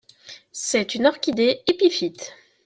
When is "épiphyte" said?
1.67-2.33